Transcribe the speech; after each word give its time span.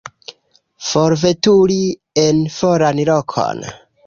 Forveturi 0.91 1.79
en 2.25 2.43
foran 2.57 3.05
lokon. 3.13 3.63